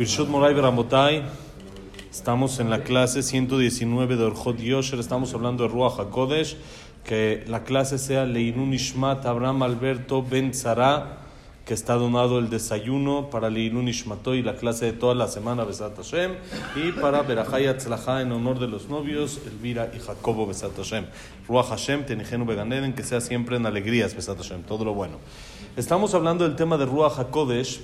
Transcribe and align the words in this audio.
Birshot 0.00 0.28
Moray 0.28 0.54
Beramotay, 0.54 1.24
estamos 2.10 2.58
en 2.58 2.70
la 2.70 2.82
clase 2.84 3.22
119 3.22 4.16
de 4.16 4.24
Orjot 4.24 4.56
Yosher, 4.56 4.98
estamos 4.98 5.34
hablando 5.34 5.64
de 5.64 5.68
Ruach 5.68 6.00
HaKodesh, 6.00 6.56
que 7.04 7.44
la 7.46 7.64
clase 7.64 7.98
sea 7.98 8.24
Leinun 8.24 8.72
Ishmat 8.72 9.26
Abraham 9.26 9.62
Alberto 9.62 10.22
Ben 10.22 10.54
Zara, 10.54 11.18
que 11.66 11.74
está 11.74 11.96
donado 11.96 12.38
el 12.38 12.48
desayuno 12.48 13.28
para 13.28 13.50
Leinun 13.50 13.88
Ishmato 13.88 14.34
y 14.34 14.42
la 14.42 14.56
clase 14.56 14.86
de 14.86 14.92
toda 14.94 15.14
la 15.14 15.28
semana 15.28 15.64
Besat 15.64 15.94
Hashem, 15.94 16.32
y 16.76 16.92
para 16.92 17.20
Berajay 17.20 17.66
Atzlacha 17.66 18.22
en 18.22 18.32
honor 18.32 18.58
de 18.58 18.68
los 18.68 18.88
novios 18.88 19.38
Elvira 19.44 19.90
y 19.94 19.98
Jacobo 19.98 20.46
Besat 20.46 20.74
Hashem. 20.78 21.04
Ruach 21.46 21.66
Hashem, 21.66 22.06
Tenijenu 22.06 22.46
Beganeden, 22.46 22.94
que 22.94 23.02
sea 23.02 23.20
siempre 23.20 23.56
en 23.56 23.66
alegrías 23.66 24.14
Besat 24.14 24.38
Hashem, 24.38 24.62
todo 24.62 24.82
lo 24.82 24.94
bueno. 24.94 25.18
Estamos 25.76 26.14
hablando 26.14 26.44
del 26.44 26.56
tema 26.56 26.78
de 26.78 26.86
Ruach 26.86 27.18
HaKodesh, 27.18 27.82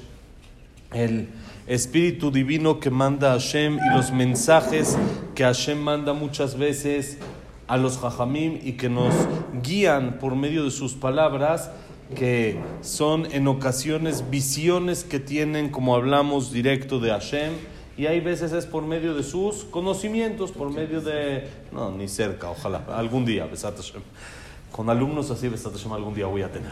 el 0.93 1.29
espíritu 1.67 2.30
divino 2.30 2.79
que 2.79 2.91
manda 2.91 3.33
Hashem 3.33 3.79
y 3.79 3.97
los 3.97 4.12
mensajes 4.12 4.97
que 5.34 5.45
Hashem 5.45 5.79
manda 5.79 6.12
muchas 6.12 6.56
veces 6.56 7.19
a 7.66 7.77
los 7.77 7.98
Jajamim 7.98 8.61
y 8.62 8.73
que 8.73 8.89
nos 8.89 9.15
guían 9.62 10.19
por 10.19 10.37
medio 10.37 10.65
de 10.65 10.70
sus 10.70 10.95
palabras, 10.95 11.70
que 12.15 12.61
son 12.83 13.27
en 13.33 13.48
ocasiones 13.48 14.30
visiones 14.30 15.02
que 15.02 15.19
tienen, 15.19 15.70
como 15.70 15.97
hablamos, 15.97 16.52
directo 16.52 17.01
de 17.01 17.11
Hashem. 17.11 17.52
Y 17.98 18.06
hay 18.06 18.20
veces 18.20 18.53
es 18.53 18.67
por 18.67 18.84
medio 18.84 19.14
de 19.14 19.23
sus 19.23 19.64
conocimientos, 19.64 20.53
por 20.53 20.70
medio 20.70 21.01
de... 21.01 21.48
No, 21.73 21.91
ni 21.91 22.09
cerca, 22.09 22.51
ojalá, 22.51 22.84
algún 22.95 23.25
día, 23.25 23.47
Besat 23.47 23.77
Hashem. 23.77 24.03
Con 24.77 24.91
alumnos 24.91 25.30
así, 25.30 25.51
algún 25.91 26.15
día 26.15 26.27
voy 26.27 26.43
a 26.43 26.53
tener. 26.53 26.71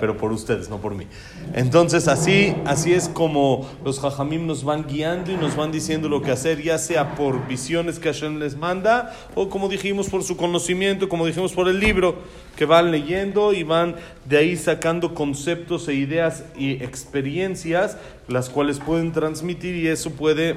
Pero 0.00 0.16
por 0.16 0.32
ustedes, 0.32 0.68
no 0.68 0.78
por 0.78 0.96
mí. 0.96 1.06
Entonces, 1.54 2.08
así, 2.08 2.52
así 2.64 2.92
es 2.92 3.08
como 3.08 3.70
los 3.84 4.00
Jajamim 4.00 4.44
nos 4.44 4.64
van 4.64 4.86
guiando 4.88 5.30
y 5.30 5.36
nos 5.36 5.54
van 5.54 5.70
diciendo 5.70 6.08
lo 6.08 6.20
que 6.20 6.32
hacer, 6.32 6.60
ya 6.60 6.78
sea 6.78 7.14
por 7.14 7.46
visiones 7.46 8.00
que 8.00 8.12
Hashem 8.12 8.40
les 8.40 8.56
manda, 8.56 9.14
o 9.36 9.48
como 9.48 9.68
dijimos, 9.68 10.08
por 10.08 10.24
su 10.24 10.36
conocimiento, 10.36 11.08
como 11.08 11.24
dijimos, 11.24 11.52
por 11.52 11.68
el 11.68 11.78
libro, 11.78 12.16
que 12.56 12.64
van 12.64 12.90
leyendo 12.90 13.52
y 13.52 13.62
van 13.62 13.94
de 14.24 14.38
ahí 14.38 14.56
sacando 14.56 15.14
conceptos 15.14 15.86
e 15.86 15.94
ideas 15.94 16.42
y 16.56 16.72
experiencias, 16.82 17.98
las 18.26 18.50
cuales 18.50 18.80
pueden 18.80 19.12
transmitir 19.12 19.76
y 19.76 19.86
eso 19.86 20.10
puede 20.10 20.56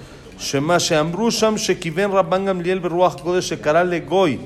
שמה 0.41 0.79
שאמרו 0.79 1.31
שם 1.31 1.57
שכיוון 1.57 2.11
רבן 2.11 2.45
גמליאל 2.45 2.79
ברוח 2.79 3.15
הקודש 3.15 3.49
שקרא 3.49 3.83
לגוי 3.83 4.37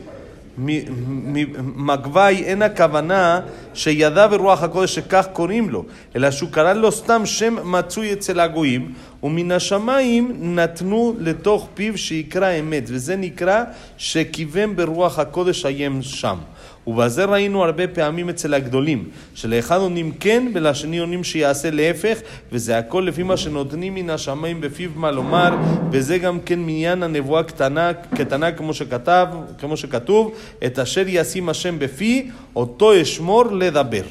מגווי 1.75 2.43
אין 2.43 2.61
הכוונה 2.61 3.39
שידע 3.73 4.27
ברוח 4.27 4.63
הקודש 4.63 4.95
שכך 4.95 5.27
קוראים 5.33 5.69
לו, 5.69 5.85
אלא 6.16 6.31
שהוא 6.31 6.49
קרא 6.51 6.73
לו 6.73 6.91
סתם 6.91 7.21
שם 7.25 7.71
מצוי 7.71 8.13
אצל 8.13 8.39
הגויים, 8.39 8.93
ומן 9.23 9.51
השמיים 9.51 10.38
נתנו 10.41 11.16
לתוך 11.19 11.67
פיו 11.73 11.97
שיקרא 11.97 12.51
אמת, 12.59 12.83
וזה 12.88 13.16
נקרא 13.16 13.63
שכיוון 13.97 14.75
ברוח 14.75 15.19
הקודש 15.19 15.66
היים 15.66 16.01
שם. 16.01 16.38
ובזה 16.86 17.24
ראינו 17.24 17.64
הרבה 17.64 17.88
פעמים 17.88 18.28
אצל 18.28 18.54
הגדולים, 18.54 19.08
שלאחד 19.34 19.76
עונים 19.76 20.12
כן 20.20 20.47
ולשני 20.54 20.98
עונים 20.98 21.25
שיעשה 21.25 21.70
להפך, 21.70 22.19
וזה 22.53 22.78
הכל 22.78 23.04
לפי 23.08 23.22
מה 23.22 23.36
שנותנים 23.36 23.94
מן 23.94 24.10
השמיים 24.10 24.60
בפיו 24.60 24.91
מה 24.97 25.10
לומר, 25.10 25.56
וזה 25.91 26.19
גם 26.19 26.41
כן 26.41 26.58
מניין 26.58 27.03
הנבואה 27.03 27.42
קטנה, 27.42 27.92
קטנה 28.14 28.53
כמו 28.53 28.75
שכתב, 28.75 29.26
כמו 29.58 29.76
שכתוב, 29.76 30.34
את 30.66 30.78
אשר 30.78 31.04
ישים 31.06 31.48
השם 31.48 31.78
בפי, 31.78 32.31
אותו 32.56 33.03
אשמור 33.03 33.44
לדבר. 33.47 34.04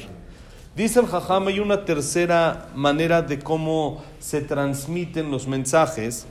Dice 0.76 1.00
el 1.00 1.08
Jajam, 1.08 1.48
hay 1.48 1.58
una 1.60 1.84
tercera 1.84 2.68
manera 2.74 3.20
de 3.20 3.38
cómo 3.40 4.02
se 4.18 4.40
transmiten 4.40 5.30
los 5.30 5.46
mensajes, 5.46 6.26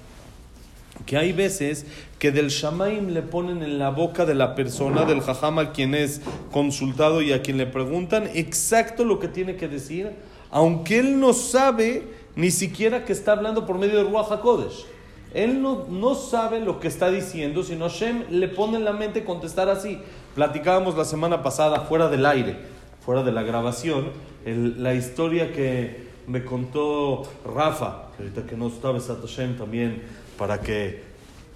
que 1.05 1.17
hay 1.17 1.33
veces 1.33 1.85
que 2.24 2.32
del 2.32 2.48
Shamaim 2.48 3.08
le 3.08 3.20
ponen 3.20 3.62
en 3.62 3.78
la 3.78 3.90
boca 3.90 4.24
de 4.24 4.34
la 4.34 4.54
persona, 4.54 5.04
del 5.04 5.20
Jajam 5.20 5.58
a 5.58 5.72
quien 5.72 5.94
es 5.94 6.22
consultado 6.50 7.20
y 7.20 7.34
a 7.34 7.42
quien 7.42 7.58
le 7.58 7.66
preguntan 7.66 8.30
exacto 8.32 9.04
lo 9.04 9.18
que 9.18 9.28
tiene 9.28 9.56
que 9.56 9.68
decir, 9.68 10.10
aunque 10.50 11.00
él 11.00 11.20
no 11.20 11.34
sabe 11.34 12.02
ni 12.34 12.50
siquiera 12.50 13.04
que 13.04 13.12
está 13.12 13.32
hablando 13.32 13.66
por 13.66 13.76
medio 13.76 13.98
de 13.98 14.04
Ruach 14.04 14.32
HaKodesh. 14.32 14.86
Él 15.34 15.60
no, 15.60 15.84
no 15.90 16.14
sabe 16.14 16.60
lo 16.60 16.80
que 16.80 16.88
está 16.88 17.10
diciendo, 17.10 17.62
sino 17.62 17.90
Hashem 17.90 18.24
le 18.30 18.48
pone 18.48 18.78
en 18.78 18.86
la 18.86 18.94
mente 18.94 19.22
contestar 19.22 19.68
así. 19.68 20.00
Platicábamos 20.34 20.96
la 20.96 21.04
semana 21.04 21.42
pasada, 21.42 21.80
fuera 21.80 22.08
del 22.08 22.24
aire, 22.24 22.56
fuera 23.04 23.22
de 23.22 23.32
la 23.32 23.42
grabación, 23.42 24.06
el, 24.46 24.82
la 24.82 24.94
historia 24.94 25.52
que 25.52 26.08
me 26.26 26.42
contó 26.42 27.24
Rafa, 27.54 28.04
que 28.16 28.22
ahorita 28.22 28.46
que 28.46 28.56
no 28.56 28.68
estaba 28.68 28.98
Hashem 28.98 29.58
también, 29.58 30.04
para 30.38 30.62
que 30.62 31.12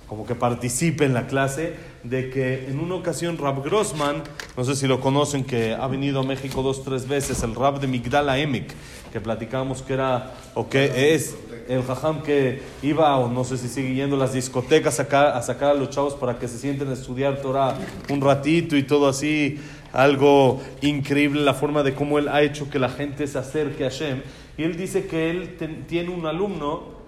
como 0.09 0.25
que 0.27 0.35
participe 0.35 1.05
en 1.05 1.13
la 1.13 1.27
clase, 1.27 1.75
de 2.03 2.31
que 2.31 2.67
en 2.69 2.81
una 2.81 2.95
ocasión 2.95 3.37
Rab 3.37 3.63
Grossman, 3.63 4.23
no 4.57 4.65
sé 4.65 4.75
si 4.75 4.87
lo 4.87 5.01
conocen, 5.01 5.45
que 5.45 5.75
ha 5.75 5.87
venido 5.87 6.21
a 6.21 6.23
México 6.23 6.63
dos, 6.63 6.83
tres 6.83 7.07
veces, 7.07 7.43
el 7.43 7.55
Rab 7.55 7.79
de 7.79 7.87
Migdala 7.87 8.39
Emek, 8.39 8.73
que 9.13 9.21
platicamos 9.21 9.83
que 9.83 9.93
era, 9.93 10.33
o 10.55 10.69
que 10.69 11.15
es 11.15 11.37
el 11.69 11.83
jajam 11.83 12.23
que 12.23 12.63
iba, 12.83 13.19
o 13.19 13.29
no 13.29 13.45
sé 13.45 13.59
si 13.59 13.69
sigue 13.69 13.95
yendo 13.95 14.17
a 14.17 14.19
las 14.19 14.33
discotecas 14.33 14.99
a 14.99 15.43
sacar, 15.43 15.71
a 15.71 15.75
los 15.75 15.91
chavos 15.91 16.15
para 16.15 16.39
que 16.39 16.49
se 16.49 16.59
sienten 16.59 16.89
a 16.89 16.95
estudiar 16.95 17.43
Torah 17.43 17.77
un 18.09 18.23
ratito 18.23 18.77
y 18.77 18.85
todo 18.85 19.09
así, 19.09 19.61
algo 19.93 20.63
increíble 20.81 21.43
la 21.43 21.53
forma 21.53 21.83
de 21.83 21.95
cómo 21.95 22.19
él 22.19 22.29
ha 22.29 22.41
hecho 22.41 22.71
que 22.71 22.79
la 22.79 22.89
gente 22.89 23.27
se 23.27 23.39
acerque 23.39 23.85
a 23.85 23.91
Hashem. 23.91 24.23
Y 24.57 24.63
él 24.63 24.77
dice 24.77 25.07
que 25.07 25.31
él 25.31 25.57
tiene 25.87 26.11
un 26.11 26.25
alumno 26.27 26.99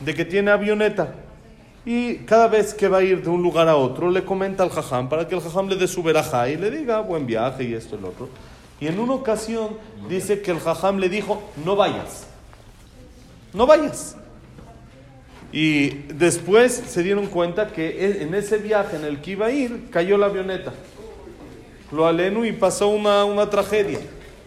de 0.00 0.14
que 0.14 0.24
tiene 0.24 0.52
avioneta. 0.52 1.25
Y 1.86 2.16
cada 2.24 2.48
vez 2.48 2.74
que 2.74 2.88
va 2.88 2.98
a 2.98 3.02
ir 3.04 3.22
de 3.22 3.30
un 3.30 3.40
lugar 3.40 3.68
a 3.68 3.76
otro, 3.76 4.10
le 4.10 4.24
comenta 4.24 4.64
al 4.64 4.70
jajam 4.70 5.08
para 5.08 5.28
que 5.28 5.36
el 5.36 5.40
jajam 5.40 5.68
le 5.68 5.76
dé 5.76 5.86
su 5.86 6.02
verajá 6.02 6.48
y 6.48 6.56
le 6.56 6.68
diga 6.68 7.00
buen 7.00 7.26
viaje 7.26 7.62
y 7.62 7.74
esto 7.74 7.94
y 7.94 8.00
lo 8.00 8.08
otro. 8.08 8.28
Y 8.80 8.88
en 8.88 8.98
una 8.98 9.12
ocasión 9.12 9.68
dice 10.08 10.42
que 10.42 10.50
el 10.50 10.58
jajam 10.58 10.98
le 10.98 11.08
dijo, 11.08 11.40
no 11.64 11.76
vayas, 11.76 12.26
no 13.54 13.68
vayas. 13.68 14.16
Y 15.52 15.90
después 16.12 16.72
se 16.88 17.04
dieron 17.04 17.28
cuenta 17.28 17.68
que 17.68 18.20
en 18.20 18.34
ese 18.34 18.58
viaje 18.58 18.96
en 18.96 19.04
el 19.04 19.20
que 19.20 19.30
iba 19.30 19.46
a 19.46 19.52
ir, 19.52 19.88
cayó 19.90 20.18
la 20.18 20.26
avioneta. 20.26 20.74
Lo 21.92 22.08
alenu 22.08 22.44
y 22.44 22.50
pasó 22.50 22.88
una, 22.88 23.24
una 23.24 23.48
tragedia. 23.48 24.00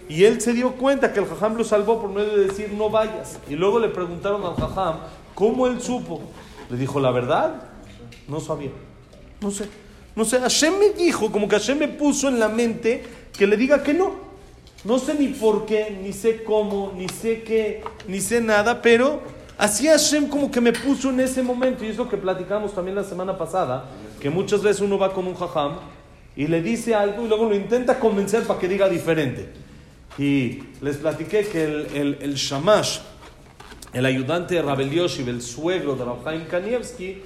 Y 0.10 0.26
él 0.26 0.42
se 0.42 0.52
dio 0.52 0.74
cuenta 0.74 1.14
que 1.14 1.22
el 1.22 1.26
jajam 1.26 1.56
lo 1.56 1.64
salvó 1.64 2.02
por 2.02 2.10
medio 2.10 2.36
de 2.36 2.48
decir 2.48 2.74
no 2.74 2.90
vayas. 2.90 3.40
Y 3.50 3.56
luego 3.56 3.80
le 3.80 3.88
preguntaron 3.88 4.44
al 4.44 4.56
jajam 4.56 4.98
cómo 5.34 5.68
él 5.68 5.82
supo. 5.82 6.22
Le 6.70 6.78
dijo, 6.78 7.00
la 7.00 7.12
verdad, 7.12 7.64
no 8.28 8.40
sabía. 8.40 8.72
No 9.42 9.52
sé. 9.52 9.68
No 10.16 10.26
sé, 10.26 10.40
Hashem 10.40 10.78
me 10.78 10.90
dijo, 10.90 11.32
como 11.32 11.48
que 11.48 11.56
Hashem 11.56 11.78
me 11.78 11.88
puso 11.88 12.28
en 12.28 12.40
la 12.40 12.50
mente 12.50 13.04
que 13.38 13.48
le 13.48 13.56
diga 13.58 13.84
que 13.84 13.94
no. 13.94 14.16
No 14.84 14.98
sé 14.98 15.14
ni 15.14 15.28
por 15.28 15.66
qué, 15.66 15.98
ni 16.02 16.14
sé 16.14 16.44
cómo, 16.44 16.94
ni 16.96 17.10
sé 17.10 17.42
qué, 17.44 17.84
ni 18.08 18.22
sé 18.22 18.42
nada, 18.42 18.82
pero 18.82 19.22
así 19.58 19.88
Hashem 19.88 20.28
como 20.28 20.50
que 20.50 20.62
me 20.62 20.72
puso 20.72 21.10
en 21.10 21.20
ese 21.20 21.42
momento. 21.44 21.84
Y 21.84 21.88
es 21.88 21.98
lo 21.98 22.08
que 22.10 22.18
platicamos 22.18 22.74
también 22.74 22.96
la 22.96 23.04
semana 23.04 23.38
pasada, 23.38 23.86
que 24.20 24.30
muchas 24.30 24.62
veces 24.62 24.82
uno 24.82 24.98
va 24.98 25.14
con 25.14 25.28
un 25.28 25.36
jajam 25.36 25.78
y 26.36 26.48
le 26.48 26.62
dice 26.62 26.96
algo 26.96 27.26
y 27.26 27.28
luego 27.28 27.50
lo 27.50 27.56
intenta 27.56 28.00
convencer 28.00 28.44
para 28.44 28.60
que 28.60 28.68
diga 28.68 28.88
diferente. 28.88 29.50
Y 30.18 30.64
les 30.82 30.98
platiqué 30.98 31.46
que 31.48 31.64
el, 31.64 31.88
el, 31.94 32.18
el 32.22 32.36
Shamash, 32.36 33.00
el 33.94 34.06
ayudante 34.06 34.56
de 34.56 34.62
Rabel 34.62 34.92
Yoshiv, 34.92 35.30
el 35.30 35.42
suegro 35.42 35.96
de 35.96 36.06
Rabhaim 36.06 36.46
Kanievski, 36.46 37.22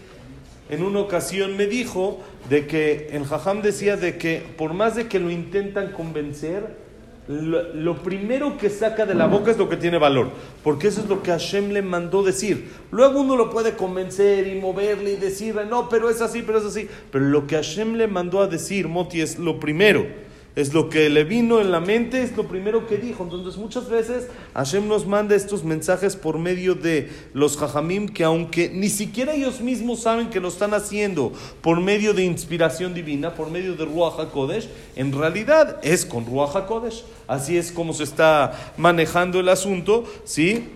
en 0.69 0.83
una 0.83 0.99
ocasión 0.99 1.57
me 1.57 1.67
dijo 1.67 2.21
de 2.49 2.67
que 2.67 3.09
el 3.11 3.25
Jajam 3.25 3.61
decía 3.61 3.97
de 3.97 4.17
que 4.17 4.41
por 4.57 4.73
más 4.73 4.95
de 4.95 5.07
que 5.07 5.19
lo 5.19 5.29
intentan 5.29 5.91
convencer, 5.91 6.81
lo, 7.27 7.73
lo, 7.73 8.03
primero 8.03 8.57
que 8.57 8.69
saca 8.69 9.05
de 9.05 9.15
la 9.15 9.27
boca 9.27 9.51
es 9.51 9.57
lo 9.57 9.69
que 9.69 9.77
tiene 9.77 9.97
valor, 9.97 10.29
porque 10.61 10.87
eso 10.87 11.01
es 11.01 11.07
lo 11.07 11.23
que 11.23 11.31
Hashem 11.31 11.71
le 11.71 11.81
mandó 11.81 12.21
decir. 12.21 12.69
Luego 12.91 13.21
uno 13.21 13.37
lo 13.37 13.49
puede 13.49 13.75
convencer 13.75 14.47
y 14.47 14.59
moverle 14.59 15.13
y 15.13 15.15
decirle, 15.15 15.65
no, 15.65 15.87
pero 15.87 16.09
es 16.09 16.21
así, 16.21 16.41
pero 16.41 16.57
es 16.57 16.65
así. 16.65 16.89
Pero 17.11 17.25
lo 17.25 17.47
que 17.47 17.55
Hashem 17.55 17.95
le 17.95 18.07
mandó 18.07 18.41
a 18.41 18.47
decir, 18.47 18.89
Moti, 18.89 19.21
es 19.21 19.39
lo 19.39 19.57
primero. 19.57 20.05
Es 20.55 20.73
lo 20.73 20.89
que 20.89 21.09
le 21.09 21.23
vino 21.23 21.59
en 21.59 21.71
la 21.71 21.79
mente, 21.79 22.21
es 22.21 22.37
lo 22.37 22.47
primero 22.47 22.85
que 22.85 22.97
dijo. 22.97 23.23
Entonces 23.23 23.57
muchas 23.57 23.89
veces 23.89 24.27
Hashem 24.53 24.87
nos 24.87 25.07
manda 25.07 25.35
estos 25.35 25.63
mensajes 25.63 26.15
por 26.15 26.37
medio 26.37 26.75
de 26.75 27.09
los 27.33 27.57
jajamim 27.57 28.07
que 28.07 28.23
aunque 28.23 28.69
ni 28.69 28.89
siquiera 28.89 29.33
ellos 29.33 29.61
mismos 29.61 30.01
saben 30.01 30.29
que 30.29 30.39
lo 30.39 30.49
están 30.49 30.75
haciendo 30.75 31.33
por 31.61 31.81
medio 31.81 32.13
de 32.13 32.23
inspiración 32.23 32.93
divina, 32.93 33.33
por 33.33 33.49
medio 33.49 33.75
de 33.75 33.85
Ruach 33.85 34.19
HaKodesh, 34.19 34.69
en 34.95 35.11
realidad 35.11 35.79
es 35.81 36.05
con 36.05 36.25
Ruach 36.25 36.55
HaKodesh. 36.55 37.03
Así 37.27 37.57
es 37.57 37.71
como 37.71 37.93
se 37.93 38.03
está 38.03 38.73
manejando 38.77 39.39
el 39.39 39.49
asunto, 39.49 40.03
¿sí? 40.23 40.69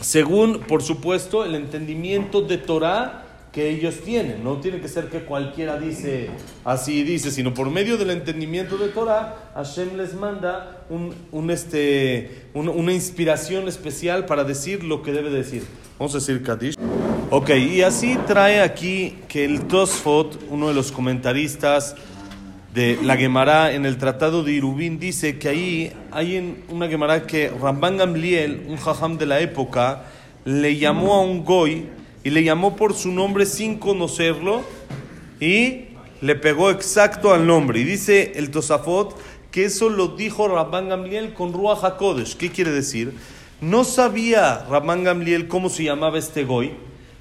Según, 0.00 0.60
por 0.60 0.82
supuesto, 0.82 1.44
el 1.44 1.54
entendimiento 1.56 2.40
de 2.40 2.56
Torah 2.56 3.27
que 3.58 3.70
ellos 3.70 4.02
tienen. 4.04 4.44
No 4.44 4.58
tiene 4.58 4.80
que 4.80 4.86
ser 4.86 5.08
que 5.08 5.22
cualquiera 5.22 5.80
dice 5.80 6.30
así 6.64 7.02
dice, 7.02 7.32
sino 7.32 7.54
por 7.54 7.68
medio 7.70 7.96
del 7.96 8.10
entendimiento 8.10 8.76
de 8.76 8.86
Torah, 8.86 9.50
Hashem 9.56 9.96
les 9.96 10.14
manda 10.14 10.84
un, 10.88 11.50
este, 11.50 12.44
una 12.54 12.92
inspiración 12.92 13.66
especial 13.66 14.26
para 14.26 14.44
decir 14.44 14.84
lo 14.84 15.02
que 15.02 15.10
debe 15.10 15.30
decir. 15.30 15.64
Vamos 15.98 16.14
a 16.14 16.18
decir 16.18 16.40
Kadish. 16.44 16.76
Ok, 17.30 17.50
y 17.50 17.82
así 17.82 18.16
trae 18.28 18.60
aquí 18.60 19.18
que 19.26 19.44
el 19.44 19.66
Tosfot, 19.66 20.38
uno 20.50 20.68
de 20.68 20.74
los 20.74 20.92
comentaristas 20.92 21.96
de 22.72 22.96
la 23.02 23.16
Gemara 23.16 23.72
en 23.72 23.86
el 23.86 23.98
Tratado 23.98 24.44
de 24.44 24.52
Irubín, 24.52 25.00
dice 25.00 25.36
que 25.40 25.48
ahí 25.48 25.92
hay 26.12 26.36
en 26.36 26.62
una 26.68 26.86
Gemara 26.86 27.26
que 27.26 27.50
Ramban 27.60 27.96
Gamliel, 27.96 28.66
un 28.68 28.76
jajam 28.76 29.18
de 29.18 29.26
la 29.26 29.40
época, 29.40 30.04
le 30.44 30.76
llamó 30.76 31.14
a 31.14 31.22
un 31.22 31.44
goy 31.44 31.97
y 32.28 32.30
le 32.30 32.44
llamó 32.44 32.76
por 32.76 32.92
su 32.92 33.10
nombre 33.10 33.46
sin 33.46 33.78
conocerlo 33.78 34.60
y 35.40 35.84
le 36.20 36.34
pegó 36.34 36.70
exacto 36.70 37.32
al 37.32 37.46
nombre. 37.46 37.80
Y 37.80 37.84
dice 37.84 38.32
el 38.34 38.50
Tosafot 38.50 39.16
que 39.50 39.64
eso 39.64 39.88
lo 39.88 40.08
dijo 40.08 40.46
Rabban 40.46 40.90
Gamliel 40.90 41.32
con 41.32 41.54
Ruach 41.54 41.82
HaKodesh. 41.82 42.36
¿Qué 42.36 42.50
quiere 42.50 42.70
decir? 42.70 43.14
No 43.62 43.82
sabía 43.82 44.66
Rabban 44.68 45.04
Gamliel 45.04 45.48
cómo 45.48 45.70
se 45.70 45.84
llamaba 45.84 46.18
este 46.18 46.44
goy, 46.44 46.72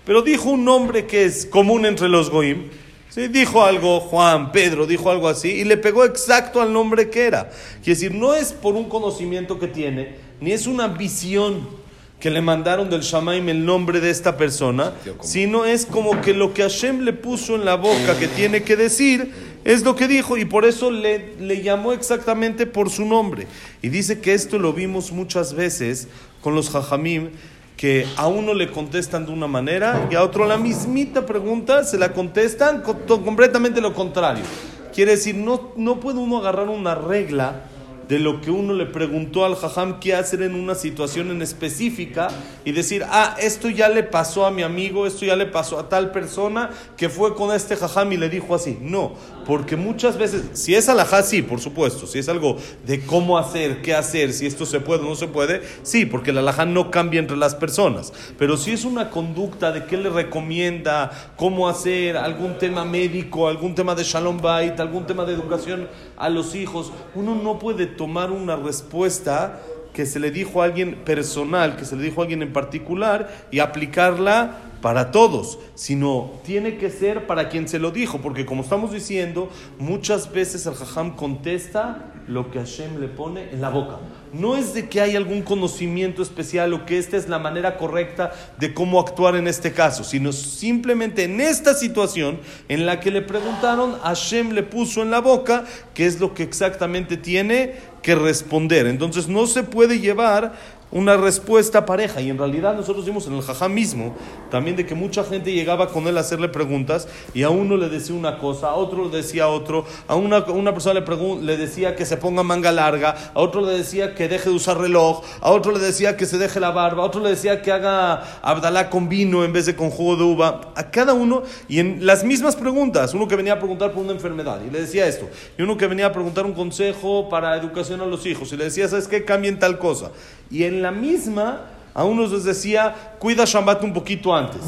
pero 0.04 0.24
dijo 0.24 0.50
un 0.50 0.66
nombre 0.66 1.06
que 1.06 1.24
es 1.24 1.46
común 1.46 1.86
entre 1.86 2.10
los 2.10 2.30
goyim. 2.30 2.64
¿sí? 3.08 3.30
Dijo 3.30 3.64
algo, 3.64 4.02
Juan, 4.02 4.52
Pedro, 4.52 4.86
dijo 4.86 5.10
algo 5.10 5.30
así, 5.30 5.52
y 5.52 5.64
le 5.64 5.78
pegó 5.78 6.04
exacto 6.04 6.62
al 6.62 6.74
nombre 6.74 7.10
que 7.10 7.28
era. 7.28 7.50
Quiere 7.82 7.98
decir, 7.98 8.14
no 8.14 8.36
es 8.36 8.52
por 8.52 8.76
un 8.76 8.90
conocimiento 8.90 9.58
que 9.58 9.68
tiene, 9.68 10.16
ni 10.42 10.52
es 10.52 10.68
una 10.68 10.90
visión 10.90 11.87
que 12.20 12.32
le 12.32 12.42
mandaron 12.42 12.90
del 12.90 13.02
Shamaim 13.02 13.48
el 13.50 13.64
nombre 13.66 14.00
de 14.00 14.10
esta 14.10 14.38
persona, 14.38 14.94
sino 15.22 15.66
es 15.66 15.86
como 15.86 16.20
que 16.22 16.34
lo 16.34 16.54
que 16.54 16.64
Hashem 16.64 17.02
le 17.02 17.14
puso 17.14 17.56
en 17.56 17.64
la 17.64 17.76
boca 17.76 18.18
que 18.18 18.28
tiene 18.28 18.64
que 18.64 18.76
decir 18.76 19.32
es 19.64 19.84
lo 19.84 19.96
que 19.96 20.08
dijo 20.08 20.38
y 20.38 20.46
por 20.46 20.66
eso 20.66 20.90
le, 20.90 21.36
le 21.40 21.62
llamó 21.62 21.94
exactamente 21.94 22.66
por 22.66 22.90
su 22.90 23.06
nombre. 23.06 23.48
Y 23.84 23.90
dice 23.90 24.20
que 24.20 24.34
esto 24.34 24.58
lo 24.58 24.74
vimos 24.74 25.12
muchas 25.12 25.54
veces 25.54 26.08
con 26.42 26.56
los 26.56 26.72
Jajamim, 26.72 27.30
que 27.76 28.08
a 28.16 28.28
uno 28.28 28.56
le 28.56 28.72
contestan 28.72 29.28
de 29.28 29.32
una 29.32 29.46
manera 29.46 30.08
y 30.10 30.16
a 30.16 30.24
otro 30.24 30.48
la 30.48 30.58
mismita 30.58 31.28
pregunta 31.28 31.84
se 31.84 32.00
la 32.00 32.14
contestan 32.14 32.82
completamente 33.06 33.80
lo 33.80 33.94
contrario. 33.94 34.44
Quiere 34.92 35.12
decir, 35.12 35.36
no, 35.36 35.74
no 35.78 36.00
puede 36.00 36.18
uno 36.18 36.40
agarrar 36.40 36.70
una 36.70 36.96
regla 36.96 37.66
de 38.08 38.20
lo 38.20 38.42
que 38.42 38.52
uno 38.52 38.74
le 38.74 38.86
preguntó 38.86 39.46
al 39.46 39.56
jajam 39.56 40.00
qué 40.00 40.16
hacer 40.16 40.42
en 40.42 40.56
una 40.56 40.76
situación 40.76 41.32
en 41.32 41.42
específica 41.42 42.30
y 42.64 42.72
decir, 42.72 43.04
ah, 43.10 43.36
esto 43.40 43.70
ya 43.70 43.90
le 43.90 44.04
pasó 44.04 44.46
a 44.46 44.52
mi 44.52 44.64
amigo, 44.64 45.06
esto 45.06 45.26
ya 45.26 45.36
le 45.36 45.46
pasó 45.46 45.80
a 45.80 45.90
tal 45.90 46.12
persona 46.12 46.70
que 46.96 47.10
fue 47.10 47.36
con 47.36 47.54
este 47.54 47.76
jajam 47.76 48.12
y 48.12 48.18
le 48.18 48.30
dijo 48.30 48.56
así. 48.56 48.78
No, 48.82 49.14
porque 49.46 49.76
muchas 49.76 50.18
veces, 50.18 50.44
si 50.54 50.76
es 50.76 50.90
alajá, 50.90 51.24
sí, 51.24 51.42
por 51.42 51.60
supuesto, 51.60 52.08
si 52.08 52.20
es 52.20 52.30
algo 52.30 52.58
de 52.86 53.02
cómo 53.02 53.38
hacer, 53.38 53.82
qué 53.82 53.94
hacer, 53.94 54.34
si 54.34 54.46
esto 54.46 54.66
se 54.66 54.80
puede 54.80 55.02
o 55.02 55.10
no 55.10 55.16
se 55.16 55.28
puede, 55.28 55.62
sí, 55.84 56.06
porque 56.06 56.32
el 56.32 56.38
alajá 56.38 56.66
no 56.66 56.92
cambia 56.92 57.20
entre 57.20 57.38
las 57.38 57.56
personas. 57.56 58.14
Pero 58.38 58.58
si 58.58 58.72
es 58.72 58.86
una 58.86 59.10
conducta 59.10 59.72
de 59.72 59.86
qué 59.86 59.98
le 59.98 60.10
recomienda, 60.10 61.34
cómo 61.36 61.68
hacer, 61.68 62.18
algún 62.18 62.58
tema 62.58 62.86
médico, 62.86 63.48
algún 63.48 63.76
tema 63.76 63.96
de 63.96 64.04
shalom 64.04 64.42
bait, 64.42 64.80
algún 64.80 65.06
tema 65.06 65.26
de 65.26 65.34
educación 65.34 65.88
a 66.16 66.30
los 66.30 66.56
hijos, 66.56 66.92
uno 67.16 67.36
no 67.36 67.60
puede 67.60 67.97
tomar 67.98 68.32
una 68.32 68.56
respuesta 68.56 69.60
que 69.94 70.06
se 70.06 70.20
le 70.20 70.30
dijo 70.30 70.62
a 70.62 70.66
alguien 70.66 70.96
personal, 71.04 71.76
que 71.76 71.84
se 71.84 71.96
le 71.96 72.04
dijo 72.04 72.22
a 72.22 72.24
alguien 72.26 72.44
en 72.44 72.54
particular 72.54 73.30
y 73.52 73.60
aplicarla 73.60 74.58
para 74.88 75.12
todos, 75.12 75.60
sino 75.76 76.32
tiene 76.46 76.78
que 76.78 76.90
ser 76.90 77.28
para 77.28 77.50
quien 77.50 77.68
se 77.68 77.78
lo 77.78 77.92
dijo, 77.92 78.20
porque 78.20 78.46
como 78.46 78.62
estamos 78.64 78.94
diciendo, 78.94 79.50
muchas 79.80 80.32
veces 80.32 80.66
el 80.66 80.76
jajam 80.76 81.18
contesta 81.18 82.14
lo 82.26 82.50
que 82.52 82.60
Hashem 82.60 83.02
le 83.02 83.10
pone 83.10 83.50
en 83.52 83.60
la 83.60 83.70
boca. 83.70 83.98
No 84.32 84.56
es 84.56 84.74
de 84.74 84.88
que 84.88 85.02
hay 85.02 85.18
algún 85.18 85.42
conocimiento 85.42 86.22
especial 86.22 86.74
o 86.74 86.86
que 86.86 86.98
esta 86.98 87.18
es 87.18 87.28
la 87.28 87.38
manera 87.38 87.78
correcta 87.78 88.32
de 88.60 88.74
cómo 88.74 89.02
actuar 89.02 89.36
en 89.36 89.48
este 89.48 89.74
caso, 89.74 90.06
sino 90.06 90.32
simplemente 90.32 91.26
en 91.26 91.42
esta 91.42 91.74
situación 91.74 92.40
en 92.70 92.86
la 92.86 93.02
que 93.02 93.12
le 93.12 93.22
preguntaron, 93.22 94.00
Hashem 94.00 94.52
le 94.52 94.64
puso 94.64 95.02
en 95.02 95.12
la 95.12 95.20
boca 95.20 95.66
qué 95.94 96.06
es 96.06 96.22
lo 96.22 96.34
que 96.34 96.44
exactamente 96.44 97.18
tiene 97.18 97.76
que 98.02 98.16
responder. 98.16 98.88
Entonces 98.88 99.28
no 99.28 99.48
se 99.48 99.64
puede 99.64 100.00
llevar 100.00 100.54
una 100.92 101.18
respuesta 101.18 101.86
pareja. 101.86 102.22
Y 102.22 102.30
en 102.30 102.38
realidad 102.38 102.76
nosotros 102.76 103.06
vimos 103.06 103.28
en 103.28 103.34
el 103.34 103.42
jajá 103.42 103.68
mismo 103.68 104.16
también 104.50 104.76
de 104.76 104.86
que 104.86 104.96
mucha 104.96 105.24
gente 105.24 105.52
llegaba 105.52 105.90
con 105.90 106.08
él 106.08 106.18
a 106.18 106.22
hacerle 106.22 106.50
preguntas 106.50 107.08
y 107.34 107.44
a 107.44 107.50
uno 107.50 107.78
le 107.78 107.90
decía 107.90 108.16
una 108.16 108.38
cosa, 108.38 108.68
a 108.68 108.76
otro 108.76 109.10
le 109.10 109.18
decía 109.18 109.48
otro, 109.48 109.86
a 110.08 110.16
una, 110.16 110.44
una 110.46 110.74
persona 110.74 111.00
le, 111.00 111.42
le 111.42 111.58
decía 111.58 111.96
que 111.96 112.06
se 112.06 112.18
ponga 112.18 112.44
manga 112.44 112.72
larga, 112.72 113.16
a 113.34 113.40
otro 113.40 113.62
le 113.62 113.78
decía 113.78 114.16
que 114.16 114.28
deje 114.28 114.50
de 114.50 114.56
usar 114.56 114.78
reloj, 114.78 115.24
a 115.42 115.52
otro 115.52 115.72
le 115.72 115.80
decía 115.80 116.16
que 116.16 116.26
se 116.26 116.38
deje 116.38 116.60
la 116.60 116.72
barba, 116.72 117.04
a 117.04 117.06
otro 117.06 117.22
le 117.22 117.32
decía 117.32 117.62
que 117.62 117.72
haga 117.72 118.40
abdalá 118.42 118.90
con 118.90 119.10
vino 119.10 119.44
en 119.44 119.54
vez 119.54 119.66
de 119.66 119.76
con 119.76 119.90
jugo 119.90 120.16
de 120.16 120.24
uva. 120.24 120.72
A 120.76 120.90
cada 120.92 121.14
uno, 121.14 121.44
y 121.68 121.80
en 121.80 122.06
las 122.06 122.24
mismas 122.24 122.56
preguntas, 122.56 123.14
uno 123.14 123.28
que 123.28 123.36
venía 123.36 123.54
a 123.54 123.60
preguntar 123.60 123.92
por 123.92 124.04
una 124.04 124.14
enfermedad 124.14 124.62
y 124.66 124.72
le 124.72 124.82
decía 124.82 125.08
esto, 125.08 125.28
y 125.58 125.62
uno 125.62 125.78
que 125.78 125.88
venía 125.88 126.08
a 126.08 126.12
preguntar 126.12 126.46
un 126.46 126.54
consejo 126.54 127.30
para 127.30 127.58
educación 127.58 128.02
a 128.02 128.06
los 128.06 128.26
hijos 128.26 128.52
y 128.54 128.58
le 128.58 128.66
decía, 128.66 128.88
¿sabes 128.88 129.08
qué? 129.08 129.26
Cambien 129.26 129.60
tal 129.60 129.78
cosa. 129.78 130.12
Y 130.50 130.64
en 130.64 130.82
la 130.82 130.92
misma, 130.92 131.62
a 131.94 132.04
unos 132.04 132.32
les 132.32 132.44
decía, 132.44 133.16
cuida 133.20 133.44
Shabbat 133.46 133.84
un 133.84 133.94
poquito 133.94 134.36
antes. 134.36 134.62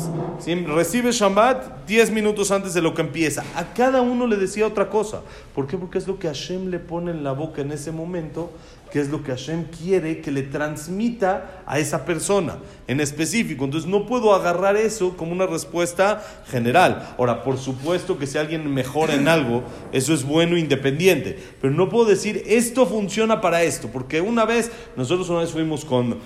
Recibe 0.68 1.12
Shabbat 1.12 1.86
10 1.86 2.12
minutos 2.12 2.50
antes 2.52 2.74
de 2.74 2.82
lo 2.82 2.94
que 2.94 3.02
empieza. 3.02 3.44
A 3.56 3.74
cada 3.74 4.02
uno 4.02 4.26
le 4.26 4.36
decía 4.36 4.66
otra 4.66 4.90
cosa. 4.90 5.22
¿Por 5.54 5.68
qué? 5.68 5.78
Porque 5.78 5.98
es 5.98 6.08
lo 6.08 6.18
que 6.18 6.28
Hashem 6.28 6.70
le 6.70 6.80
pone 6.80 7.12
en 7.12 7.24
la 7.24 7.34
boca 7.34 7.62
en 7.62 7.72
ese 7.72 7.92
momento, 7.92 8.52
que 8.92 9.00
es 9.00 9.10
lo 9.10 9.24
que 9.24 9.32
Hashem 9.32 9.66
quiere 9.66 10.22
que 10.22 10.32
le 10.32 10.44
transmita 10.44 11.64
a 11.66 11.80
esa 11.80 12.06
persona 12.06 12.58
en 12.88 13.00
específico. 13.00 13.66
Entonces 13.66 13.90
no 13.90 14.06
puedo 14.06 14.34
agarrar 14.34 14.78
eso 14.78 15.16
como 15.16 15.32
una 15.32 15.46
respuesta 15.46 16.24
general. 16.48 17.16
Ahora, 17.18 17.44
por 17.44 17.58
supuesto 17.58 18.18
que 18.18 18.28
si 18.28 18.38
alguien 18.38 18.74
mejora 18.74 19.14
en 19.14 19.28
algo, 19.28 19.64
eso 19.92 20.14
es 20.14 20.24
bueno 20.24 20.58
independiente. 20.58 21.38
Pero 21.62 21.74
no 21.74 21.90
puedo 21.90 22.06
decir 22.06 22.44
esto 22.48 22.86
funciona 22.86 23.42
para 23.42 23.64
esto, 23.64 23.90
porque 23.90 24.22
una 24.22 24.46
vez, 24.46 24.72
nosotros 24.96 25.30
una 25.30 25.40
vez 25.40 25.52
fuimos 25.52 25.86
con 25.86 26.18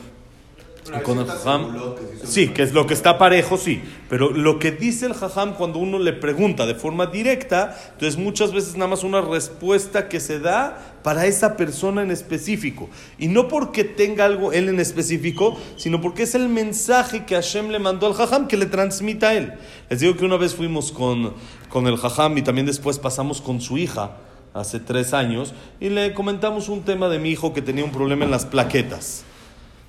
con 1.04 1.20
el 1.20 1.26
jajam, 1.26 1.76
sí, 2.24 2.50
que 2.50 2.64
es 2.64 2.74
lo 2.74 2.86
que 2.86 2.94
está 2.94 3.18
parejo, 3.18 3.58
sí. 3.58 3.82
Pero 4.10 4.32
lo 4.32 4.60
que 4.60 4.72
dice 4.72 5.06
el 5.06 5.14
jajam 5.14 5.54
cuando 5.54 5.80
uno 5.80 5.98
le 6.00 6.14
pregunta 6.14 6.66
de 6.66 6.76
forma 6.76 7.06
directa, 7.06 7.78
entonces 7.94 8.20
muchas 8.20 8.52
veces 8.52 8.76
nada 8.76 8.90
más 8.90 9.04
una 9.04 9.22
respuesta 9.22 10.10
que 10.10 10.20
se 10.20 10.40
da 10.40 10.98
para 11.04 11.26
esa 11.26 11.56
persona 11.56 12.02
en 12.02 12.12
específico. 12.12 12.90
Y 13.18 13.28
no 13.28 13.48
porque 13.48 13.84
tenga 13.84 14.26
algo 14.26 14.52
él 14.52 14.70
en 14.70 14.80
específico, 14.80 15.58
sino 15.78 16.02
porque 16.02 16.24
es 16.24 16.36
el 16.36 16.50
mensaje 16.50 17.26
que 17.26 17.36
Hashem 17.36 17.70
le 17.70 17.80
mandó 17.80 18.08
al 18.08 18.14
jajam 18.14 18.48
que 18.48 18.58
le 18.58 18.66
transmita 18.66 19.30
a 19.30 19.34
él. 19.36 19.54
Les 19.90 20.00
digo 20.00 20.16
que 20.16 20.26
una 20.26 20.38
vez 20.38 20.54
fuimos 20.56 20.92
con, 20.92 21.34
con 21.70 21.88
el 21.88 21.98
jajam 21.98 22.38
y 22.38 22.42
también 22.42 22.68
después 22.68 23.00
pasamos 23.00 23.42
con 23.42 23.62
su 23.62 23.78
hija 23.78 24.18
hace 24.54 24.80
tres 24.80 25.14
años 25.14 25.54
y 25.80 25.90
le 25.90 26.14
comentamos 26.14 26.70
un 26.70 26.84
tema 26.84 27.10
de 27.10 27.20
mi 27.20 27.30
hijo 27.30 27.54
que 27.54 27.62
tenía 27.62 27.84
un 27.84 27.92
problema 27.92 28.26
en 28.26 28.32
las 28.32 28.46
plaquetas. 28.46 29.26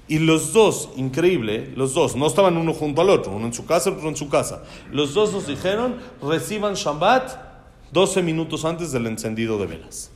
Y 0.07 0.19
los 0.19 0.53
dos, 0.53 0.91
increíble, 0.97 1.73
los 1.77 1.95
dos, 1.95 2.15
no 2.15 2.27
estaban 2.27 2.57
uno 2.59 2.75
junto 2.75 3.01
al 3.01 3.09
otro, 3.09 3.33
uno 3.33 3.47
en 3.47 3.55
su 3.55 3.65
casa, 3.65 3.91
otro 3.91 4.09
en 4.09 4.17
su 4.17 4.29
casa. 4.29 4.63
Los 4.93 5.15
dos 5.15 5.33
nos 5.33 5.47
dijeron, 5.47 5.97
reciban 6.21 6.75
Shabbat 6.75 7.33
12 7.93 8.23
minutos 8.23 8.65
antes 8.65 8.93
del 8.93 9.07
encendido 9.07 9.57
de 9.59 9.67
velas. 9.67 10.11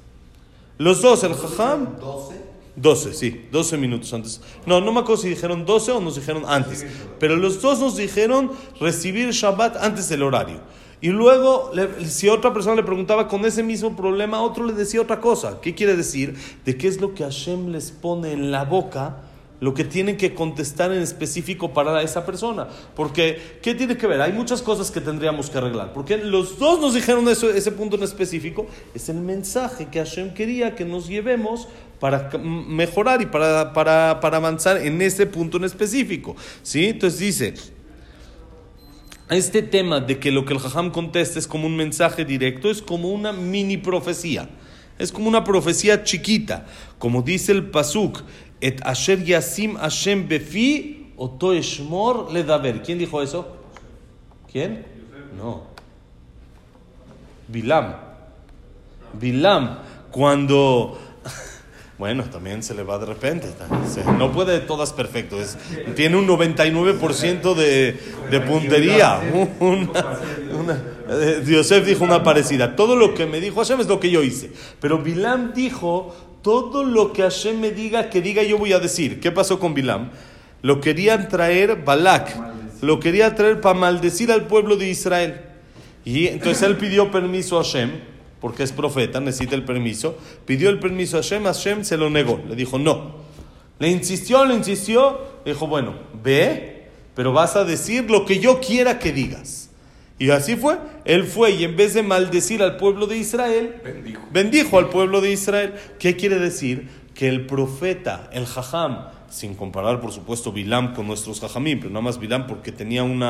Los 0.76 1.00
dos, 1.00 1.24
el 1.24 1.34
jajam... 1.34 1.98
12. 2.00 2.48
12, 2.76 3.14
sí, 3.14 3.46
12 3.50 3.76
minutos 3.76 4.12
antes. 4.12 4.40
No, 4.64 4.80
no 4.80 4.92
me 4.92 5.00
acuerdo 5.00 5.22
si 5.22 5.28
dijeron 5.28 5.64
12 5.64 5.92
o 5.92 6.00
nos 6.00 6.14
dijeron 6.14 6.44
antes. 6.46 6.86
Pero 7.18 7.34
los 7.34 7.60
dos 7.60 7.80
nos 7.80 7.96
dijeron 7.96 8.52
recibir 8.78 9.30
Shabbat 9.30 9.76
antes 9.78 10.08
del 10.08 10.22
horario. 10.22 10.60
Y 11.00 11.08
luego, 11.08 11.72
si 12.04 12.28
otra 12.28 12.52
persona 12.52 12.76
le 12.76 12.82
preguntaba 12.82 13.26
con 13.26 13.44
ese 13.44 13.62
mismo 13.62 13.96
problema, 13.96 14.42
otro 14.42 14.64
le 14.64 14.72
decía 14.72 15.00
otra 15.00 15.20
cosa. 15.20 15.60
¿Qué 15.60 15.74
quiere 15.74 15.96
decir? 15.96 16.36
De 16.64 16.76
qué 16.76 16.88
es 16.88 17.00
lo 17.00 17.14
que 17.14 17.24
Hashem 17.24 17.68
les 17.70 17.90
pone 17.90 18.32
en 18.32 18.50
la 18.50 18.64
boca 18.64 19.22
lo 19.60 19.74
que 19.74 19.84
tienen 19.84 20.16
que 20.16 20.34
contestar 20.34 20.92
en 20.92 21.02
específico 21.02 21.72
para 21.72 22.02
esa 22.02 22.24
persona. 22.24 22.68
Porque, 22.94 23.58
¿qué 23.60 23.74
tiene 23.74 23.96
que 23.96 24.06
ver? 24.06 24.20
Hay 24.20 24.32
muchas 24.32 24.62
cosas 24.62 24.90
que 24.90 25.00
tendríamos 25.00 25.50
que 25.50 25.58
arreglar. 25.58 25.92
Porque 25.92 26.16
los 26.16 26.58
dos 26.58 26.80
nos 26.80 26.94
dijeron 26.94 27.28
eso, 27.28 27.50
ese 27.50 27.72
punto 27.72 27.96
en 27.96 28.04
específico. 28.04 28.66
Es 28.94 29.08
el 29.08 29.16
mensaje 29.16 29.88
que 29.90 29.98
Hashem 29.98 30.32
quería 30.34 30.74
que 30.76 30.84
nos 30.84 31.08
llevemos 31.08 31.66
para 31.98 32.30
mejorar 32.38 33.20
y 33.20 33.26
para, 33.26 33.72
para, 33.72 34.12
avanzar 34.12 34.76
en 34.78 35.02
ese 35.02 35.26
punto 35.26 35.56
en 35.56 35.64
específico. 35.64 36.36
¿Sí? 36.62 36.86
Entonces 36.86 37.18
dice, 37.18 37.54
este 39.28 39.62
tema 39.62 40.00
de 40.00 40.18
que 40.18 40.30
lo 40.30 40.44
que 40.44 40.52
el 40.52 40.60
Jajam 40.60 40.90
contesta 40.90 41.38
es 41.38 41.48
como 41.48 41.66
un 41.66 41.76
mensaje 41.76 42.24
directo, 42.24 42.70
es 42.70 42.80
como 42.80 43.10
una 43.10 43.32
mini 43.32 43.76
profecía. 43.76 44.48
Es 44.98 45.12
como 45.12 45.28
una 45.28 45.44
profecía 45.44 46.02
chiquita. 46.02 46.66
Como 46.98 47.22
dice 47.22 47.52
el 47.52 47.70
Pasuk, 47.70 48.22
Et 48.60 48.80
asher 48.84 49.22
yasim 49.24 49.76
Hashem 49.76 50.26
befi, 50.26 51.12
oto 51.16 51.52
eshmor 51.52 52.32
le 52.32 52.42
daber. 52.42 52.82
¿Quién 52.82 52.98
dijo 52.98 53.22
eso? 53.22 53.46
¿Quién? 54.50 54.84
No. 55.36 55.62
Bilam. 57.46 57.94
Bilam. 59.12 59.78
Cuando 60.10 60.98
bueno, 61.98 62.22
también 62.30 62.62
se 62.62 62.74
le 62.74 62.84
va 62.84 62.96
de 62.98 63.06
repente. 63.06 63.48
No 64.18 64.30
puede 64.30 64.60
todas 64.60 64.92
perfecto. 64.92 65.36
tiene 65.96 66.16
un 66.16 66.28
99% 66.28 67.54
de, 67.54 68.40
puntería. 68.40 69.20
Eh, 71.10 71.42
Diosef 71.44 71.86
dijo 71.86 72.04
una 72.04 72.22
parecida. 72.22 72.76
Todo 72.76 72.94
lo 72.94 73.14
que 73.14 73.26
me 73.26 73.40
dijo 73.40 73.60
Hashem 73.60 73.80
es 73.80 73.88
lo 73.88 73.98
que 73.98 74.10
yo 74.10 74.22
hice. 74.22 74.52
Pero 74.78 74.98
Bilam 74.98 75.54
dijo, 75.54 76.14
todo 76.42 76.84
lo 76.84 77.12
que 77.12 77.22
Hashem 77.22 77.58
me 77.58 77.70
diga, 77.70 78.10
que 78.10 78.20
diga 78.20 78.42
yo 78.42 78.58
voy 78.58 78.74
a 78.74 78.78
decir. 78.78 79.18
¿Qué 79.18 79.32
pasó 79.32 79.58
con 79.58 79.74
Bilam? 79.74 80.10
Lo 80.62 80.80
querían 80.80 81.28
traer 81.28 81.82
Balak. 81.82 82.36
Lo 82.80 83.00
quería 83.00 83.34
traer 83.34 83.60
para 83.60 83.74
maldecir 83.74 84.30
al 84.30 84.46
pueblo 84.46 84.76
de 84.76 84.88
Israel. 84.88 85.40
Y 86.04 86.28
entonces 86.28 86.62
él 86.62 86.76
pidió 86.76 87.10
permiso 87.10 87.58
a 87.58 87.64
Hashem 87.64 88.17
porque 88.40 88.62
es 88.62 88.72
profeta, 88.72 89.20
necesita 89.20 89.54
el 89.54 89.64
permiso. 89.64 90.16
Pidió 90.44 90.70
el 90.70 90.78
permiso 90.78 91.16
a 91.16 91.22
Hashem, 91.22 91.44
Hashem 91.44 91.84
se 91.84 91.96
lo 91.96 92.10
negó. 92.10 92.40
Le 92.48 92.54
dijo, 92.54 92.78
no. 92.78 93.16
Le 93.78 93.88
insistió, 93.88 94.44
le 94.44 94.54
insistió. 94.54 95.18
Le 95.44 95.52
dijo, 95.52 95.66
bueno, 95.66 95.94
ve, 96.22 96.88
pero 97.14 97.32
vas 97.32 97.56
a 97.56 97.64
decir 97.64 98.10
lo 98.10 98.24
que 98.24 98.38
yo 98.38 98.60
quiera 98.60 98.98
que 98.98 99.12
digas. 99.12 99.70
Y 100.18 100.30
así 100.30 100.56
fue. 100.56 100.78
Él 101.04 101.24
fue 101.24 101.52
y 101.52 101.64
en 101.64 101.76
vez 101.76 101.94
de 101.94 102.02
maldecir 102.02 102.62
al 102.62 102.76
pueblo 102.76 103.06
de 103.06 103.16
Israel, 103.16 103.80
bendijo, 103.84 104.22
bendijo 104.32 104.78
al 104.78 104.88
pueblo 104.88 105.20
de 105.20 105.32
Israel. 105.32 105.74
¿Qué 105.98 106.16
quiere 106.16 106.38
decir? 106.38 106.88
Que 107.14 107.28
el 107.28 107.46
profeta, 107.46 108.28
el 108.32 108.46
jajam, 108.46 109.08
sin 109.28 109.54
comparar 109.54 110.00
por 110.00 110.12
supuesto 110.12 110.52
Bilam 110.52 110.94
con 110.94 111.06
nuestros 111.06 111.40
jajamim, 111.40 111.78
pero 111.78 111.90
nada 111.90 112.02
más 112.02 112.18
Bilam 112.18 112.46
porque 112.46 112.72
tenía 112.72 113.04
un 113.04 113.24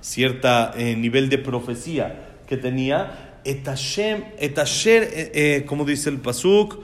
cierta 0.00 0.72
eh, 0.76 0.96
nivel 0.96 1.28
de 1.28 1.38
profecía 1.38 2.36
que 2.46 2.56
tenía, 2.56 3.33
et 3.44 3.62
Hashem, 3.66 4.24
et 4.38 4.58
asher, 4.58 5.02
eh, 5.02 5.30
eh, 5.34 5.64
como 5.66 5.84
dice 5.84 6.08
el 6.08 6.18
pasuk, 6.18 6.78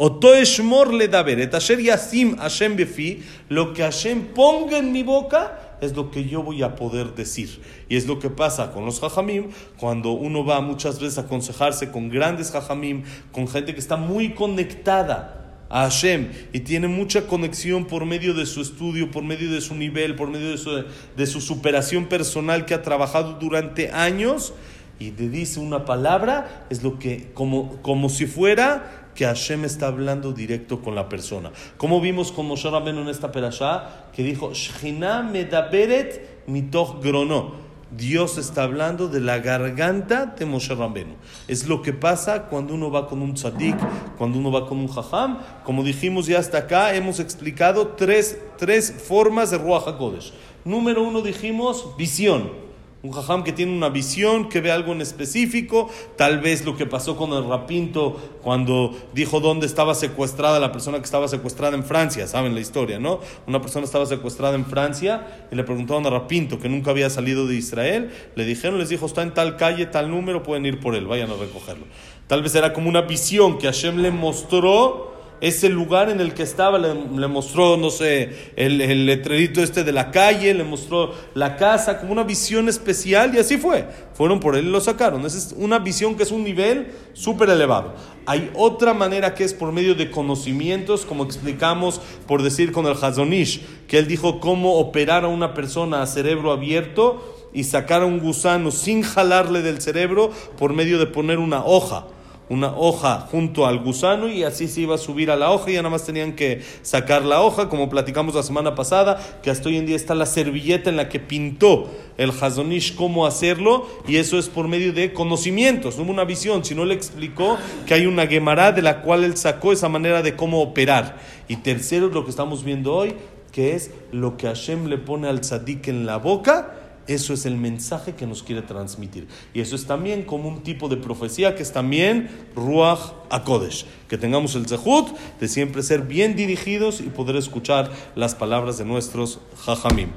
Oto 0.00 0.32
eshmor 0.32 0.94
le 0.94 1.08
daber, 1.08 1.40
et 1.40 1.52
asher 1.54 1.80
yasim 1.80 2.36
Hashem 2.36 2.76
befi, 2.76 3.22
lo 3.48 3.72
que 3.72 3.82
Hashem 3.82 4.26
ponga 4.32 4.78
en 4.78 4.92
mi 4.92 5.02
boca 5.02 5.76
es 5.80 5.94
lo 5.96 6.10
que 6.10 6.24
yo 6.24 6.42
voy 6.42 6.62
a 6.62 6.76
poder 6.76 7.14
decir. 7.14 7.60
Y 7.88 7.96
es 7.96 8.06
lo 8.06 8.18
que 8.18 8.30
pasa 8.30 8.70
con 8.72 8.84
los 8.84 9.00
jajamim, 9.00 9.48
cuando 9.76 10.12
uno 10.12 10.44
va 10.44 10.60
muchas 10.60 11.00
veces 11.00 11.18
a 11.18 11.22
aconsejarse 11.22 11.90
con 11.90 12.10
grandes 12.10 12.52
jajamim, 12.52 13.02
con 13.32 13.48
gente 13.48 13.74
que 13.74 13.80
está 13.80 13.96
muy 13.96 14.34
conectada 14.34 15.34
a 15.68 15.82
Hashem 15.82 16.30
y 16.52 16.60
tiene 16.60 16.88
mucha 16.88 17.26
conexión 17.26 17.84
por 17.84 18.06
medio 18.06 18.34
de 18.34 18.46
su 18.46 18.60
estudio, 18.60 19.10
por 19.10 19.22
medio 19.22 19.50
de 19.50 19.60
su 19.60 19.74
nivel, 19.74 20.14
por 20.14 20.28
medio 20.28 20.50
de 20.50 20.58
su, 20.58 20.84
de 21.16 21.26
su 21.26 21.40
superación 21.40 22.06
personal 22.06 22.64
que 22.64 22.74
ha 22.74 22.82
trabajado 22.82 23.34
durante 23.34 23.90
años 23.90 24.54
y 24.98 25.12
te 25.12 25.28
dice 25.28 25.60
una 25.60 25.84
palabra, 25.84 26.66
es 26.70 26.82
lo 26.82 26.98
que, 26.98 27.30
como, 27.34 27.80
como 27.82 28.08
si 28.08 28.26
fuera 28.26 29.10
que 29.14 29.24
Hashem 29.24 29.64
está 29.64 29.88
hablando 29.88 30.32
directo 30.32 30.80
con 30.80 30.94
la 30.94 31.08
persona. 31.08 31.50
Como 31.76 32.00
vimos 32.00 32.30
con 32.32 32.46
Moshe 32.46 32.70
Rabbeinu 32.70 33.02
en 33.02 33.08
esta 33.08 33.32
perashá, 33.32 34.06
que 34.12 34.22
dijo, 34.22 34.52
Shechina 34.54 35.22
medaberet 35.22 36.46
mitoch 36.46 37.02
grono. 37.02 37.68
Dios 37.90 38.36
está 38.36 38.64
hablando 38.64 39.08
de 39.08 39.20
la 39.20 39.38
garganta 39.38 40.26
de 40.26 40.44
Moshe 40.44 40.74
Rabbeinu. 40.74 41.14
Es 41.48 41.66
lo 41.66 41.80
que 41.80 41.92
pasa 41.92 42.44
cuando 42.44 42.74
uno 42.74 42.90
va 42.90 43.08
con 43.08 43.22
un 43.22 43.34
tzadik, 43.34 43.76
cuando 44.18 44.38
uno 44.38 44.52
va 44.52 44.68
con 44.68 44.78
un 44.78 44.88
jajam. 44.88 45.38
Como 45.64 45.82
dijimos 45.82 46.26
ya 46.26 46.38
hasta 46.38 46.58
acá, 46.58 46.94
hemos 46.94 47.18
explicado 47.18 47.88
tres, 47.96 48.38
tres 48.58 48.92
formas 48.92 49.50
de 49.50 49.58
Ruach 49.58 49.88
HaKodesh. 49.88 50.32
Número 50.64 51.02
uno 51.02 51.22
dijimos 51.22 51.96
visión. 51.96 52.67
Un 53.00 53.12
jajam 53.12 53.44
que 53.44 53.52
tiene 53.52 53.72
una 53.72 53.90
visión, 53.90 54.48
que 54.48 54.60
ve 54.60 54.72
algo 54.72 54.90
en 54.90 55.00
específico, 55.00 55.88
tal 56.16 56.40
vez 56.40 56.64
lo 56.64 56.76
que 56.76 56.84
pasó 56.84 57.16
con 57.16 57.32
el 57.32 57.48
rapinto 57.48 58.16
cuando 58.42 58.92
dijo 59.14 59.38
dónde 59.38 59.66
estaba 59.66 59.94
secuestrada 59.94 60.58
la 60.58 60.72
persona 60.72 60.98
que 60.98 61.04
estaba 61.04 61.28
secuestrada 61.28 61.76
en 61.76 61.84
Francia, 61.84 62.26
saben 62.26 62.54
la 62.54 62.60
historia, 62.60 62.98
¿no? 62.98 63.20
Una 63.46 63.60
persona 63.60 63.84
estaba 63.84 64.04
secuestrada 64.04 64.56
en 64.56 64.66
Francia 64.66 65.46
y 65.52 65.54
le 65.54 65.62
preguntaron 65.62 66.06
a 66.06 66.10
rapinto 66.10 66.58
que 66.58 66.68
nunca 66.68 66.90
había 66.90 67.08
salido 67.08 67.46
de 67.46 67.54
Israel, 67.54 68.10
le 68.34 68.44
dijeron, 68.44 68.80
les 68.80 68.88
dijo, 68.88 69.06
está 69.06 69.22
en 69.22 69.32
tal 69.32 69.56
calle, 69.56 69.86
tal 69.86 70.10
número, 70.10 70.42
pueden 70.42 70.66
ir 70.66 70.80
por 70.80 70.96
él, 70.96 71.06
vayan 71.06 71.30
a 71.30 71.34
recogerlo. 71.34 71.86
Tal 72.26 72.42
vez 72.42 72.52
era 72.56 72.72
como 72.72 72.88
una 72.88 73.02
visión 73.02 73.58
que 73.58 73.66
Hashem 73.66 73.98
le 73.98 74.10
mostró 74.10 75.17
ese 75.40 75.68
lugar 75.68 76.10
en 76.10 76.20
el 76.20 76.34
que 76.34 76.42
estaba, 76.42 76.78
le, 76.78 77.28
mostró, 77.28 77.76
no 77.76 77.90
sé, 77.90 78.52
el, 78.56 78.80
el, 78.80 79.06
letrerito 79.06 79.62
este 79.62 79.84
de 79.84 79.92
la 79.92 80.10
calle, 80.10 80.52
le 80.54 80.64
mostró 80.64 81.14
la 81.34 81.56
casa, 81.56 81.98
como 81.98 82.12
una 82.12 82.24
visión 82.24 82.68
especial, 82.68 83.34
y 83.34 83.38
así 83.38 83.56
fue. 83.56 83.86
Fueron 84.14 84.40
por 84.40 84.56
él 84.56 84.66
y 84.66 84.70
lo 84.70 84.80
sacaron. 84.80 85.24
Esa 85.24 85.38
es 85.38 85.54
una 85.56 85.78
visión 85.78 86.16
que 86.16 86.24
es 86.24 86.32
un 86.32 86.42
nivel 86.42 86.88
súper 87.12 87.50
elevado. 87.50 87.94
Hay 88.26 88.50
otra 88.54 88.94
manera 88.94 89.34
que 89.34 89.44
es 89.44 89.54
por 89.54 89.72
medio 89.72 89.94
de 89.94 90.10
conocimientos, 90.10 91.06
como 91.06 91.24
explicamos 91.24 92.00
por 92.26 92.42
decir 92.42 92.72
con 92.72 92.86
el 92.86 92.96
Hazonish, 93.00 93.62
que 93.86 93.98
él 93.98 94.08
dijo 94.08 94.40
cómo 94.40 94.74
operar 94.78 95.24
a 95.24 95.28
una 95.28 95.54
persona 95.54 96.02
a 96.02 96.06
cerebro 96.06 96.52
abierto 96.52 97.36
y 97.52 97.64
sacar 97.64 98.02
a 98.02 98.06
un 98.06 98.18
gusano 98.18 98.70
sin 98.70 99.02
jalarle 99.02 99.62
del 99.62 99.80
cerebro 99.80 100.30
por 100.58 100.72
medio 100.72 100.98
de 100.98 101.06
poner 101.06 101.38
una 101.38 101.64
hoja 101.64 102.06
una 102.48 102.74
hoja 102.76 103.20
junto 103.30 103.66
al 103.66 103.78
gusano 103.78 104.28
y 104.28 104.42
así 104.42 104.68
se 104.68 104.82
iba 104.82 104.94
a 104.94 104.98
subir 104.98 105.30
a 105.30 105.36
la 105.36 105.50
hoja 105.50 105.70
y 105.70 105.74
ya 105.74 105.82
nada 105.82 105.90
más 105.90 106.04
tenían 106.04 106.34
que 106.34 106.62
sacar 106.82 107.24
la 107.24 107.42
hoja, 107.42 107.68
como 107.68 107.88
platicamos 107.88 108.34
la 108.34 108.42
semana 108.42 108.74
pasada, 108.74 109.18
que 109.42 109.50
hasta 109.50 109.68
hoy 109.68 109.76
en 109.76 109.86
día 109.86 109.96
está 109.96 110.14
la 110.14 110.26
servilleta 110.26 110.90
en 110.90 110.96
la 110.96 111.08
que 111.08 111.20
pintó 111.20 111.88
el 112.16 112.30
Hazonish 112.30 112.94
cómo 112.94 113.26
hacerlo 113.26 113.86
y 114.06 114.16
eso 114.16 114.38
es 114.38 114.48
por 114.48 114.68
medio 114.68 114.92
de 114.92 115.12
conocimientos, 115.12 115.98
no 115.98 116.08
una 116.08 116.24
visión, 116.24 116.64
sino 116.64 116.84
le 116.84 116.94
explicó 116.94 117.58
que 117.86 117.94
hay 117.94 118.06
una 118.06 118.26
Gemara 118.26 118.72
de 118.72 118.82
la 118.82 119.02
cual 119.02 119.24
él 119.24 119.36
sacó 119.36 119.72
esa 119.72 119.88
manera 119.88 120.22
de 120.22 120.34
cómo 120.34 120.62
operar. 120.62 121.18
Y 121.48 121.56
tercero 121.56 122.08
es 122.08 122.14
lo 122.14 122.24
que 122.24 122.30
estamos 122.30 122.64
viendo 122.64 122.94
hoy, 122.94 123.14
que 123.52 123.74
es 123.74 123.90
lo 124.12 124.36
que 124.36 124.46
Hashem 124.46 124.86
le 124.86 124.98
pone 124.98 125.28
al 125.28 125.40
tzadik 125.40 125.88
en 125.88 126.06
la 126.06 126.16
boca 126.16 126.77
eso 127.08 127.32
es 127.32 127.46
el 127.46 127.56
mensaje 127.56 128.14
que 128.14 128.26
nos 128.26 128.42
quiere 128.42 128.62
transmitir. 128.62 129.26
Y 129.54 129.60
eso 129.60 129.74
es 129.74 129.86
también 129.86 130.24
como 130.24 130.48
un 130.48 130.62
tipo 130.62 130.88
de 130.88 130.98
profecía 130.98 131.56
que 131.56 131.62
es 131.62 131.72
también 131.72 132.28
Ruach 132.54 133.00
HaKodesh. 133.30 133.86
Que 134.08 134.18
tengamos 134.18 134.54
el 134.54 134.68
zehut 134.68 135.08
de 135.40 135.48
siempre 135.48 135.82
ser 135.82 136.02
bien 136.02 136.36
dirigidos 136.36 137.00
y 137.00 137.04
poder 137.04 137.36
escuchar 137.36 137.90
las 138.14 138.34
palabras 138.34 138.76
de 138.78 138.84
nuestros 138.84 139.40
Jajamim. 139.64 140.10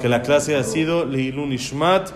Que 0.00 0.08
la 0.08 0.22
clase 0.22 0.54
ha 0.56 0.64
sido 0.64 1.06
Leilun 1.06 1.52
Ishmat, 1.52 2.10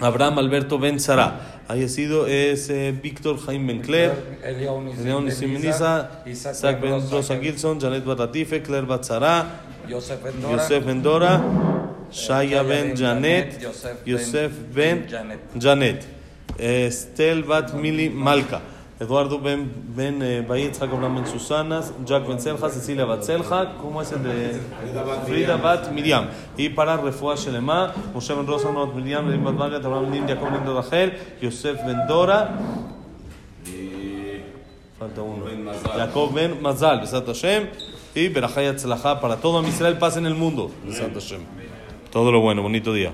Abraham 0.00 0.38
Alberto 0.38 0.78
Ben 0.78 0.98
Sara. 1.00 1.62
Haya 1.68 1.88
sido 1.88 2.26
es 2.26 2.68
eh, 2.68 2.98
Víctor 3.02 3.38
Jaime 3.38 3.72
Bencler, 3.74 4.38
León 5.02 5.30
Simeniza, 5.30 6.22
Isaac 6.26 6.80
Ben 6.80 7.10
Rosa 7.10 7.38
Gilson, 7.38 7.80
Janet 7.80 8.04
Batatife, 8.04 8.62
Claire 8.62 8.86
Batzara, 8.86 9.62
Yosef 9.88 10.84
Bendora 10.84 11.73
Shaya 12.14 12.62
ben 12.62 12.94
Janet, 12.94 13.60
Yosef 14.06 14.52
ben 14.72 15.06
Janet, 15.58 16.06
Estel 16.56 17.42
bat 17.42 17.74
Mili 17.74 18.08
Malka, 18.08 18.60
Eduardo 19.00 19.38
ben 19.38 19.68
Ben 19.96 20.46
Bayet, 20.48 20.78
Jacob 20.78 21.00
ben 21.00 21.26
Susanas, 21.26 21.92
Jack 22.06 22.28
ben 22.28 22.38
Selja, 22.38 22.70
Cecilia 22.70 23.04
bat 23.04 23.24
Selja, 23.24 23.74
¿cómo 23.80 24.00
es 24.00 24.12
el 24.12 24.22
de 24.22 24.60
Frida 25.26 25.56
bat 25.56 25.90
Miriam? 25.90 26.28
Y 26.56 26.68
para 26.68 26.96
Refuah 26.96 27.34
Shelema, 27.34 27.92
Moshe 28.14 28.32
ben 28.32 28.46
Rosa 28.46 28.68
bat 28.68 28.94
Miriam, 28.94 29.28
Elim 29.28 29.42
bat 29.42 29.54
Margaret, 29.54 29.84
Abraham 29.84 30.12
ben 30.12 30.28
Jacob 30.28 30.50
ben 30.52 30.72
Rachel, 30.72 31.12
Yosef 31.42 31.84
ben 31.84 32.06
Dora, 32.06 32.56
falta 35.00 35.20
uno, 35.20 35.46
Jacob 35.96 36.32
ben 36.32 36.62
Mazal, 36.62 37.00
Besat 37.00 37.26
Hashem, 37.26 37.70
y 38.14 38.28
Berajay 38.28 38.76
Tzlachá 38.76 39.20
para 39.20 39.34
todo 39.36 39.66
Israel, 39.66 39.98
paz 39.98 40.16
en 40.16 40.26
el 40.26 40.36
mundo, 40.36 40.70
Besat 40.86 41.12
Hashem. 41.12 41.40
Todo 42.14 42.30
lo 42.30 42.38
bueno, 42.40 42.62
bonito 42.62 42.92
día. 42.92 43.12